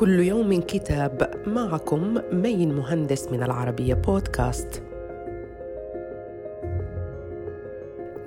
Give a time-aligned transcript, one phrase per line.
[0.00, 4.82] كل يوم كتاب معكم مين مهندس من العربية بودكاست.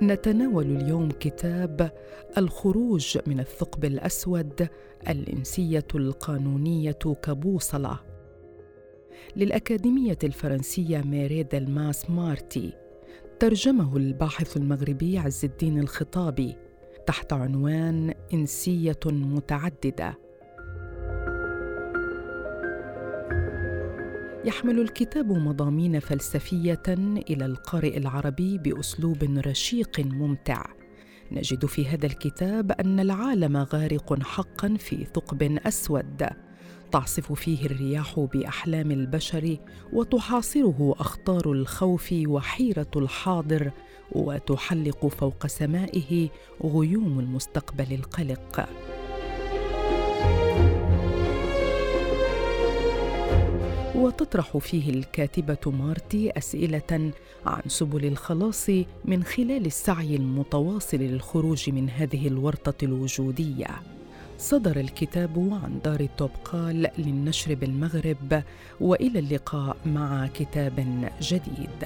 [0.02, 1.92] نتناول اليوم كتاب
[2.38, 4.68] الخروج من الثقب الأسود
[5.08, 7.98] الإنسية القانونية كبوصلة
[9.36, 12.72] للأكاديمية الفرنسية ميري دلماس مارتي
[13.38, 16.56] ترجمه الباحث المغربي عز الدين الخطابي
[17.06, 20.23] تحت عنوان إنسية متعددة.
[24.44, 26.82] يحمل الكتاب مضامين فلسفية
[27.30, 30.64] إلى القارئ العربي بأسلوب رشيق ممتع.
[31.32, 36.26] نجد في هذا الكتاب أن العالم غارق حقا في ثقب أسود.
[36.92, 39.56] تعصف فيه الرياح بأحلام البشر
[39.92, 43.70] وتحاصره أخطار الخوف وحيرة الحاضر
[44.12, 46.28] وتحلق فوق سمائه
[46.64, 48.68] غيوم المستقبل القلق.
[53.94, 57.12] وتطرح فيه الكاتبة مارتي أسئلة
[57.46, 58.70] عن سبل الخلاص
[59.04, 63.66] من خلال السعي المتواصل للخروج من هذه الورطة الوجودية.
[64.38, 68.42] صدر الكتاب عن دار توبقال للنشر بالمغرب
[68.80, 71.84] وإلى اللقاء مع كتاب جديد